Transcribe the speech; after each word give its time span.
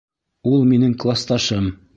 Ул 0.53 0.65
минең 0.71 0.97
класташым. 1.05 1.73